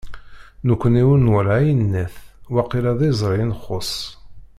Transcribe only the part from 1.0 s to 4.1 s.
ur nwala ayennat, waqila d iẓri i nxuṣ.